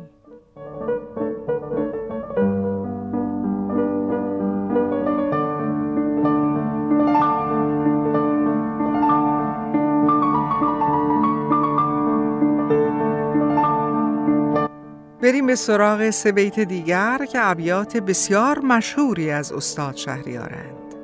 [15.41, 20.95] بریم به سراغ سه بیت دیگر که ابیات بسیار مشهوری از استاد شهریارند.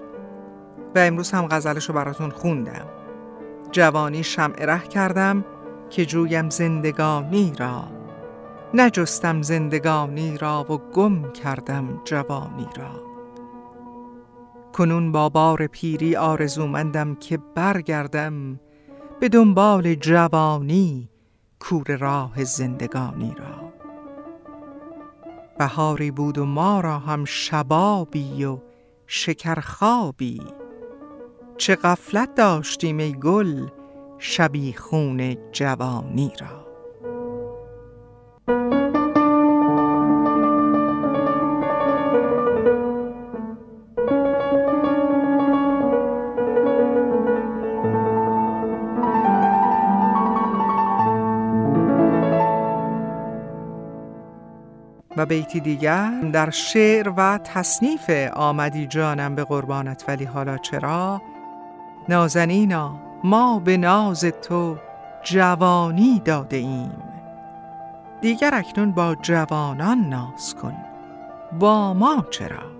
[0.95, 2.88] و امروز هم غزلشو براتون خوندم.
[3.71, 5.45] جوانی شمع ره کردم
[5.89, 7.83] که جویم زندگانی را.
[8.73, 13.03] نجستم زندگانی را و گم کردم جوانی را.
[14.73, 18.59] کنون با بار پیری آرزومندم که برگردم
[19.19, 21.09] به دنبال جوانی
[21.59, 23.66] کور راه زندگانی را.
[25.58, 28.58] بهاری بود و ما را هم شبابی و
[29.08, 30.41] شکرخوابی.
[31.58, 33.68] چه غفلت داشتیم ای گل
[34.18, 36.66] شبیخون جوانی را.
[55.18, 61.22] و بیتی دیگر در شعر و تصنیف آمدی جانم به قربانت ولی حالا چرا؟
[62.09, 64.78] نازنینا ما به ناز تو
[65.24, 67.03] جوانی داده ایم.
[68.22, 70.78] دیگر اکنون با جوانان ناز کن.
[71.59, 72.76] با ما چرا؟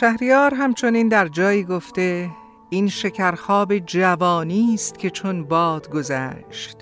[0.00, 2.30] شهریار همچنین در جایی گفته
[2.70, 6.76] این شکرخواب جوانی است که چون باد گذشت.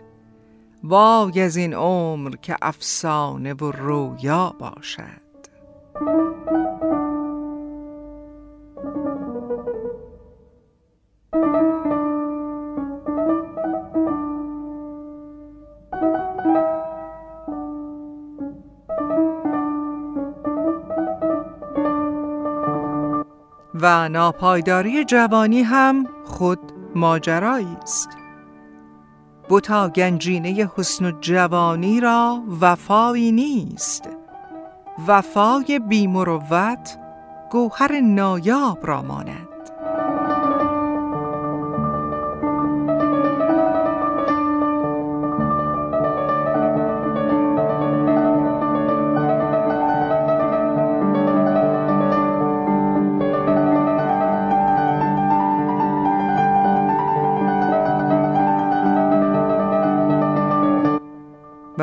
[0.84, 5.26] وای از این عمر که افسانه و رویا باشد.
[23.86, 26.58] ناپایداری جوانی هم خود
[26.94, 28.08] ماجرایی است.
[29.50, 34.08] بتا گنجینه حسن و جوانی را وفایی نیست.
[35.08, 36.98] وفای بیمروت
[37.50, 39.45] گوهر نایاب را ماند.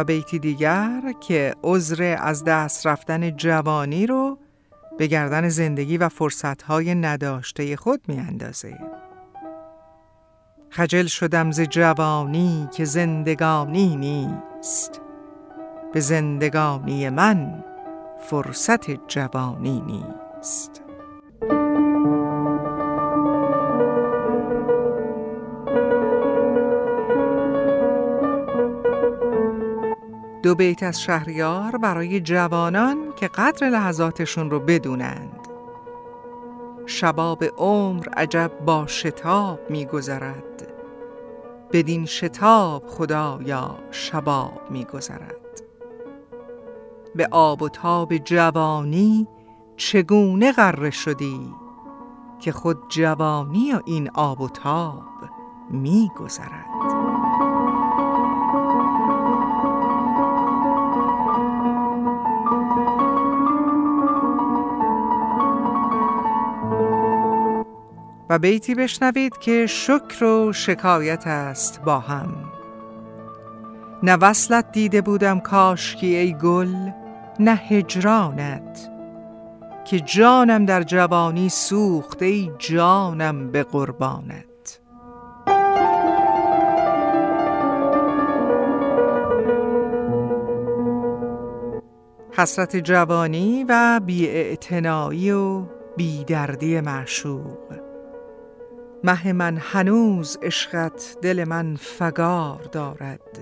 [0.04, 4.38] بیتی دیگر که عذر از دست رفتن جوانی رو
[4.98, 8.78] به گردن زندگی و فرصتهای نداشته خود می اندازه.
[10.70, 15.02] خجل شدم ز جوانی که زندگانی نیست
[15.94, 17.64] به زندگانی من
[18.20, 20.82] فرصت جوانی نیست
[30.44, 35.40] دو بیت از شهریار برای جوانان که قدر لحظاتشون رو بدونند.
[36.86, 40.74] شباب عمر عجب با شتاب میگذرد.
[41.72, 45.62] بدین شتاب خدایا شباب میگذرد.
[47.16, 49.28] به آب و تاب جوانی
[49.78, 51.54] چگونه غره شدی
[52.40, 55.04] که خود جوانی و این آب و تاب
[55.70, 56.93] میگذرد؟
[68.30, 72.54] و بیتی بشنوید که شکر و شکایت است با هم.
[74.04, 76.76] نه وصلت دیده بودم کاشکی ای گل
[77.40, 78.90] نه هجرانت
[79.86, 84.80] که جانم در جوانی سوخت ای جانم به قربانت.
[92.38, 95.62] حسرت جوانی و بیاعتنایی و
[95.98, 97.83] بیدردی معشوق.
[99.04, 103.40] مه من هنوز عشقت دل من فگار دارد.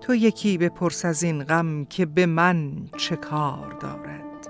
[0.00, 4.48] تو یکی بپرس از این غم که به من چه کار دارد.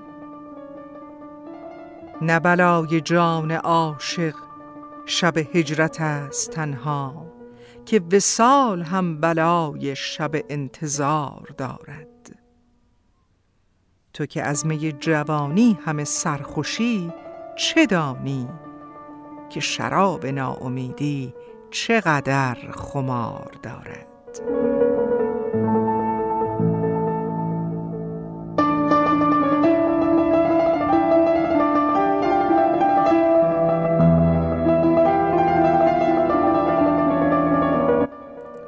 [2.22, 4.34] نه بلای جان عاشق
[5.06, 7.26] شب هجرت است تنها
[7.86, 12.06] که وسال هم بلای شب انتظار دارد.
[14.12, 17.12] تو که از می جوانی همه سرخوشی
[17.58, 18.48] چه دانی؟
[19.50, 21.34] که شراب ناامیدی
[21.70, 24.06] چقدر خمار دارد.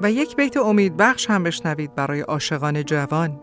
[0.00, 3.40] و یک بیت امید بخش هم بشنوید برای عاشقان جوان.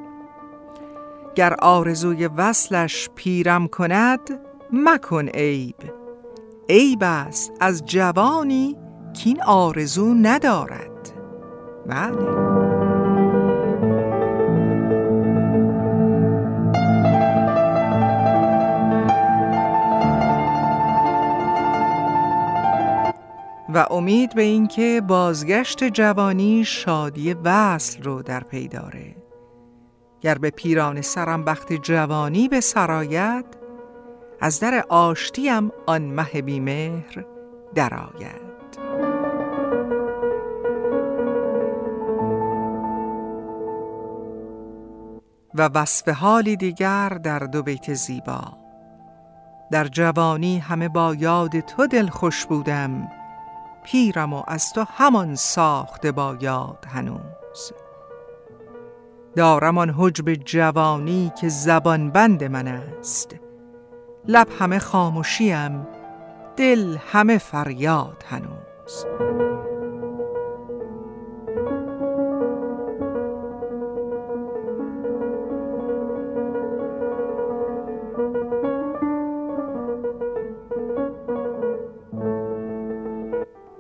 [1.36, 4.40] گر آرزوی وصلش پیرم کند
[4.74, 6.05] مکن عیب.
[6.70, 8.76] عیب است از جوانی
[9.14, 11.12] که این آرزو ندارد.
[11.88, 12.56] بله.
[23.74, 29.16] و امید به اینکه بازگشت جوانی شادی وصل رو در پی داره.
[30.22, 33.46] گر به پیران سرم بخت جوانی به سرایت
[34.42, 37.26] از در آشتیم آن مه بیمهر
[37.76, 38.46] درآید.
[45.56, 48.42] و وصف حالی دیگر در دو بیت زیبا.
[49.72, 53.12] در جوانی همه با یاد تو دل خوش بودم
[53.84, 57.72] پیرم و از تو همان ساخته با یاد هنوز.
[59.36, 63.36] دارم آن حجب جوانی که زبان بند من است.
[64.28, 65.88] لب همه خاموشیم
[66.58, 69.06] دل همه فریاد هنوز.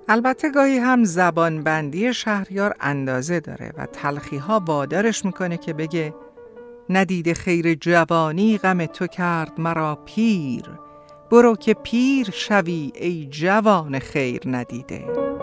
[0.08, 6.14] البته گاهی هم زبانبندی شهریار اندازه داره و تلخی ها وادارش می‌کنه که بگه
[6.89, 10.63] ندید خیر جوانی غم تو کرد مرا پیر.
[11.31, 15.34] برو که پیر شوی ای جوان خیر ندیده.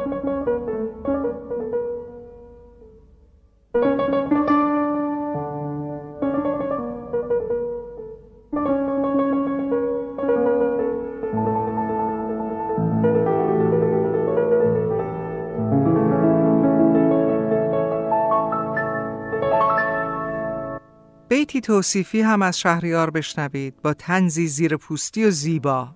[21.32, 25.88] بیتی توصیفی هم از شهریار بشنوید با تنزی زیر پوستی و زیبا.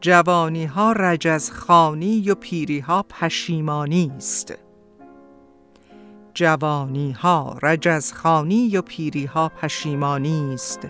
[0.00, 4.54] جوانی ها رجز خانی و پیری ها پشیمانی است.
[6.34, 10.80] جوانی ها رجز خانی و پیری ها پشیمانی است.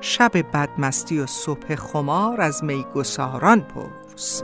[0.00, 4.42] شب بدمستی و صبح خمار از میگساران پرس.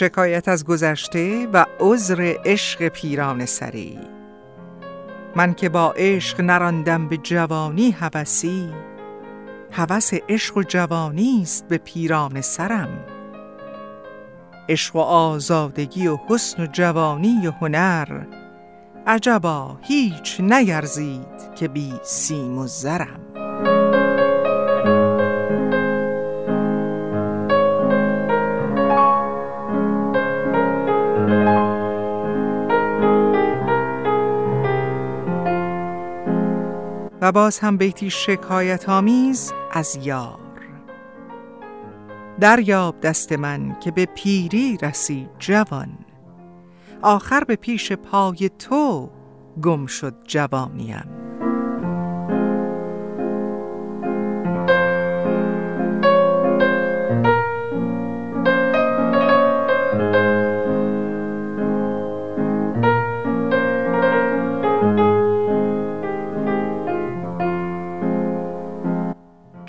[0.00, 3.98] شکایت از گذشته و عذر عشق پیران سری.
[5.36, 8.70] من که با عشق نراندم به جوانی هوسی
[9.70, 13.04] هوس عشق و جوانی است به پیران سرم.
[14.68, 18.24] عشق و آزادگی و حسن و جوانی و هنر
[19.06, 23.29] عجبا هیچ نیرزید که بی سیم و زرم.
[37.32, 40.38] باز هم بیتی شکایت آمیز از یار.
[42.40, 45.88] دریاب دست من که به پیری رسی جوان.
[47.02, 49.10] آخر به پیش پای تو
[49.62, 51.29] گم شد جوانیم.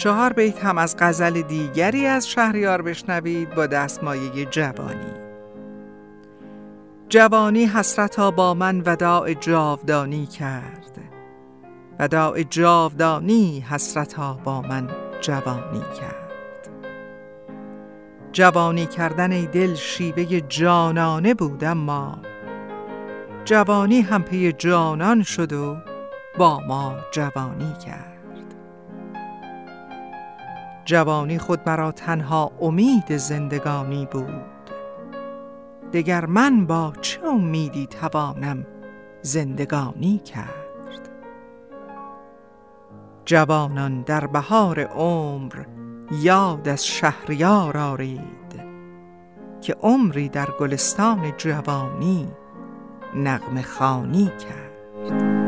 [0.01, 5.13] چهار بیت هم از غزل دیگری از شهریار بشنوید با دستمایه جوانی.
[7.09, 10.97] جوانی حسرتا با من وداع جاودانی کرد.
[11.99, 14.89] وداع جاودانی حسرتا با من
[15.21, 16.69] جوانی کرد.
[18.31, 22.17] جوانی کردن ای دل شیوه جانانه بودم ما
[23.45, 25.77] جوانی هم پی جانان شد و
[26.37, 28.11] با ما جوانی کرد.
[30.91, 34.71] جوانی خود مرا تنها امید زندگانی بود.
[35.93, 38.65] دگر من با چه امیدی توانم
[39.21, 41.09] زندگانی کرد؟
[43.25, 45.63] جوانان در بهار عمر
[46.11, 48.61] یاد از شهریار آرید
[49.61, 52.27] که عمری در گلستان جوانی
[53.15, 55.40] نغمه خانی کرد.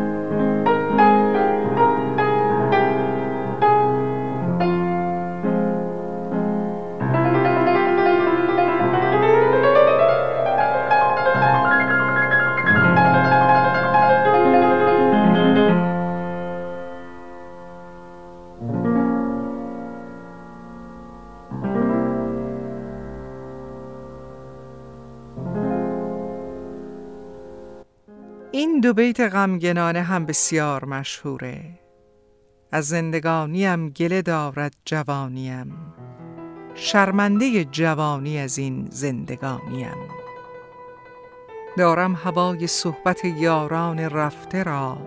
[28.93, 31.79] بیت غمگنانه هم بسیار مشهوره.
[32.71, 35.75] از زندگانیم گله دارد جوانیم.
[36.75, 39.97] شرمنده جوانی از این زندگانیم.
[41.77, 44.97] دارم هوای صحبت یاران رفته را.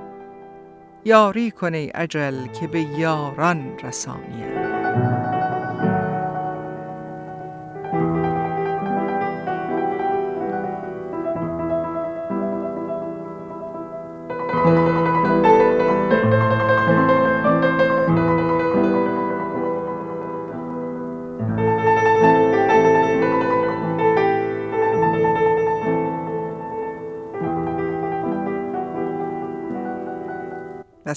[1.04, 5.25] یاری کنه اجل که به یاران رسانیم.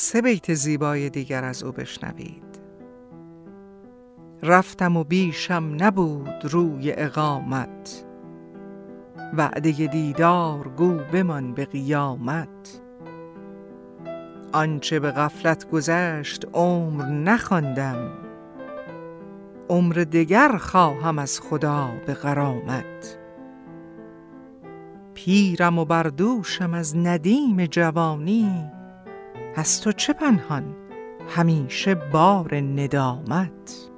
[0.02, 2.60] سه بیت زیبای دیگر از او بشنوید.
[4.43, 8.06] رفتم و بیشم نبود روی اقامت.
[9.38, 12.82] وعده دیدار گو بمان به قیامت.
[14.54, 18.12] آنچه به غفلت گذشت عمر نخواندم.
[19.70, 23.18] عمر دگر خواهم از خدا به غرامت.
[25.14, 28.78] پیرم و بردوشم از ندیم جوانی
[29.60, 30.76] از تو چه پنهان؟
[31.30, 33.89] همیشه بار ندامت.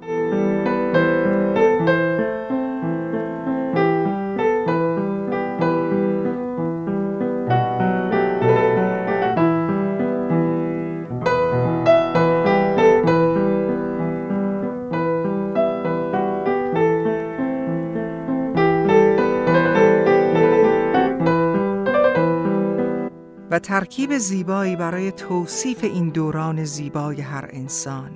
[23.82, 28.10] ترکیب زیبایی برای توصیف این دوران زیبای هر انسان.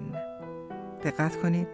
[1.04, 1.68] دقت کنید.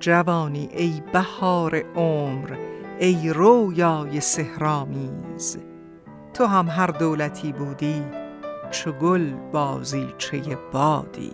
[0.00, 2.56] جوانی ای بهار عمر
[2.98, 5.58] ای رویای سهرامیز
[6.34, 8.02] تو هم هر دولتی بودی
[8.70, 11.32] چو گل بازیچه بادی.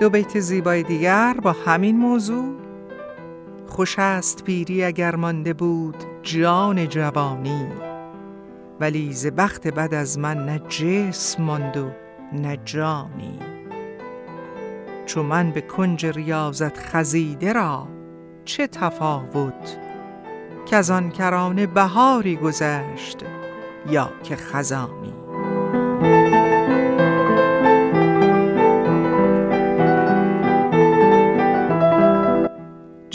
[0.00, 2.55] دو بیت زیبای دیگر با همین موضوع.
[3.76, 7.66] خوش است پیری اگر مانده بود جان جوانی.
[8.80, 11.90] ولی ز بخت بد از من نه جسم ماند و
[12.32, 13.38] نه جانی.
[15.06, 17.88] چو من به کنج ریاضت خزیده را
[18.44, 19.78] چه تفاوت
[20.66, 23.18] که از آن کرانه بهاری گذشت
[23.90, 25.15] یا که خزانی.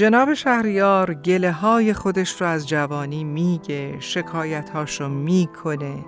[0.02, 6.06] جناب شهریار گله های خودش رو از جوانی میگه شکایت هاشو می‌کنه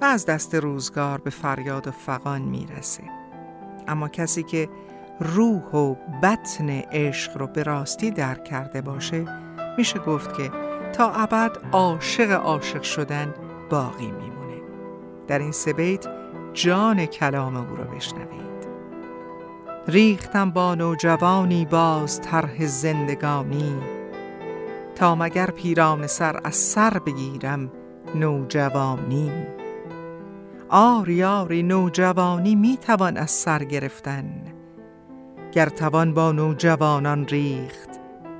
[0.00, 3.02] و از دست روزگار به فریاد و فقان می‌رسه.
[3.88, 4.68] اما کسی که
[5.20, 9.24] روح و بطن عشق رو به راستی درک کرده باشه
[9.78, 10.50] میشه گفت که
[10.92, 13.34] تا ابد عاشق عاشق شدن
[13.70, 14.62] باقی میمونه.
[15.28, 16.06] در این سه بیت
[16.52, 18.51] جان کلام او رو بشنوید.
[19.88, 23.76] ریختم با نوجوانی باز طرح زندگانی.
[24.94, 27.70] تا مگر پیران سر از سر بگیرم
[28.14, 29.32] نوجوانی؟
[30.68, 34.42] آری آری نوجوانی می‌توان از سر گرفتن.
[35.52, 37.90] گر توان با نوجوانان ریخت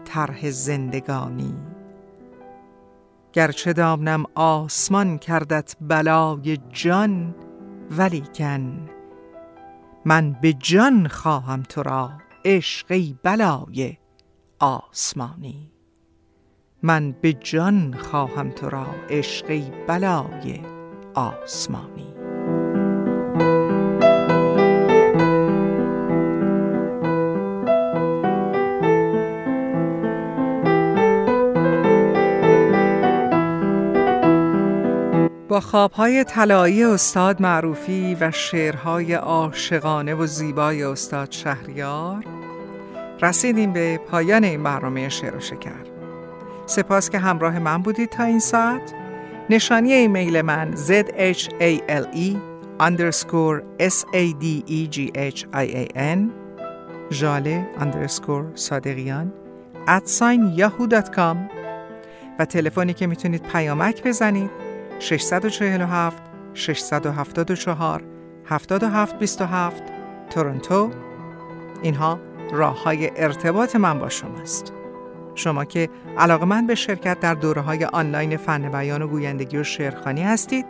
[0.05, 1.55] طرح زندگانی.
[3.33, 7.35] گرچه دامنم آسمان کردت بلای جان
[7.99, 8.89] ولیکن
[10.05, 12.11] من به جان خواهم تو را
[12.45, 13.97] عشقی بلای
[14.59, 15.73] آسمانی.
[16.83, 20.61] من به جان خواهم تو را عشقی بلای
[21.15, 22.12] آسمانی.
[35.53, 42.25] با خوابهای طلایی استاد معروفی و شعرهای عاشقانه و زیبای استاد شهریار
[43.23, 45.85] رسیدیم به پایان این برنامه شعر و شکر.
[46.67, 48.95] سپاس که همراه من بودید تا این ساعت.
[49.51, 52.37] نشانی ایمیل من zhale
[52.81, 56.31] underscore sadeghian
[57.11, 59.33] جاله underscore صادقیان
[59.87, 60.61] at sign
[62.39, 64.72] و تلفنی که می‌تونید پیامک بزنید
[65.03, 66.23] 647
[66.55, 68.03] 674
[68.47, 69.83] 7727
[70.31, 70.91] تورنتو.
[71.83, 72.21] اینها
[72.53, 74.73] راه های ارتباط من با شماست.
[75.35, 75.89] شما که
[76.19, 80.67] علاقه من به شرکت در دوره های آنلاین فن بیان و گویندگی و شعرخانی هستید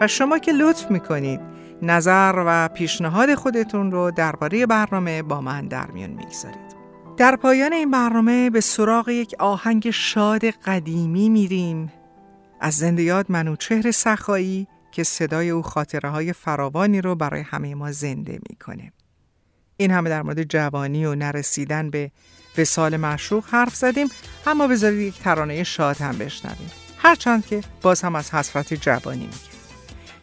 [0.00, 1.40] و شما که لطف می‌کنید
[1.82, 6.76] نظر و پیشنهاد خودتون رو درباره برنامه با من در میان می‌گذارید.
[7.16, 11.92] در پایان این برنامه به سراغ یک آهنگ شاد قدیمی میریم.
[12.60, 17.92] از زنده یاد منوچهر سخایی که صدای او خاطره های فراوانی رو برای همه ما
[17.92, 18.92] زنده می‌کنه.
[19.76, 22.10] این همه در مورد جوانی و نرسیدن به
[22.58, 24.08] وسال مشروق حرف زدیم
[24.46, 26.70] اما بذارید یک ترانه شاد هم بشنویم.
[26.98, 29.50] هرچند که باز هم از حسرت جوانی میگه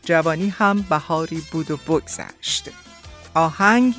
[0.03, 2.69] جوانی هم بهاری بود و بگذشت.
[3.33, 3.95] آهنگ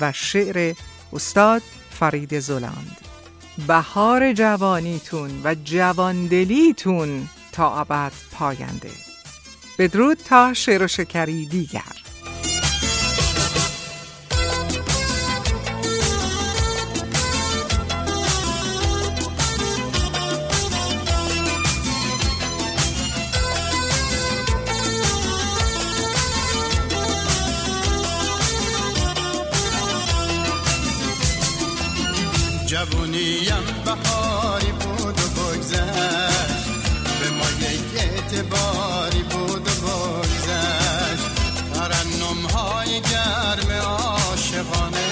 [0.00, 0.74] و شعر
[1.12, 2.96] استاد فرید زلاند
[3.66, 8.90] بهار جوانیتون و جواندلیتون تا ابد پاینده.
[9.78, 11.82] بدرود تا شعر و شکری دیگر.
[32.66, 36.35] جوونیم بهاری بود و یک
[38.26, 41.26] اعتباری بود و بگذشت
[41.74, 45.08] ترنم های گرم عاشقانه.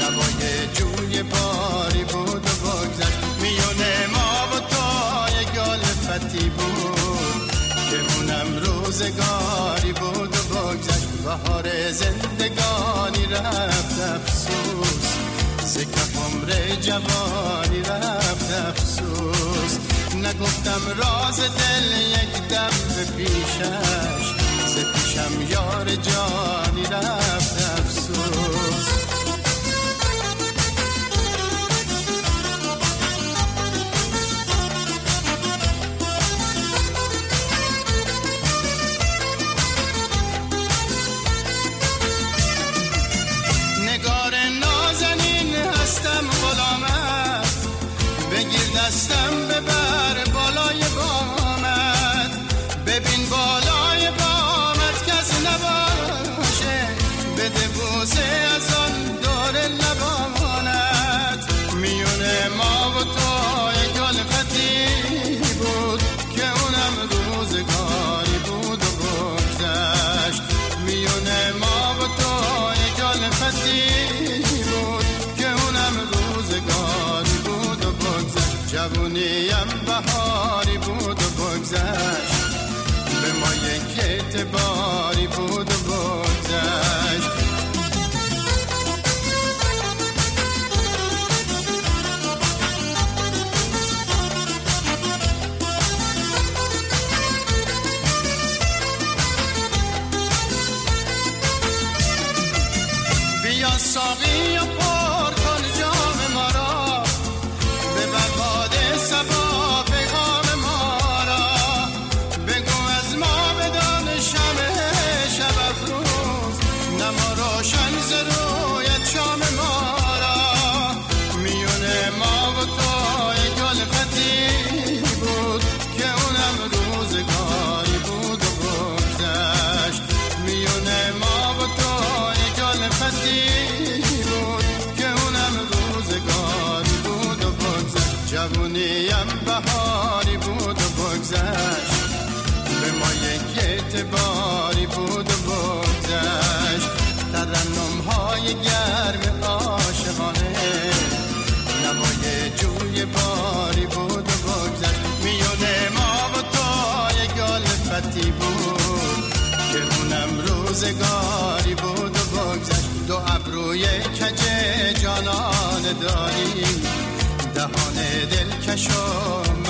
[0.00, 7.50] نوای جوی باری بود و بگذشت میون ما و تای گلفتی بود.
[7.90, 15.16] که اونم روزگاری بود و بگذشت بهار زندگانی رفت افسوس.
[15.64, 18.23] سکه عمر جوانی رفت
[20.34, 24.26] نگفتم راز دل یک دم به پیشش
[24.66, 27.43] ز پیشم یار جانی رفت.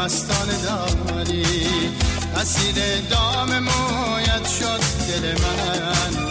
[0.04, 1.44] مستان داری
[2.36, 2.74] اسیر
[3.10, 6.26] دام مویت شد دل من.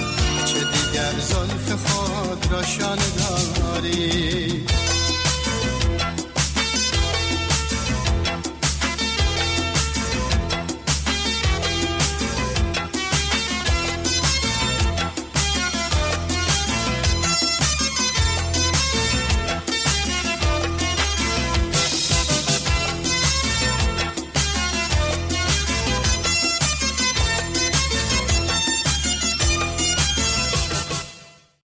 [0.45, 4.65] چه دیگر زلف خود را شان داری.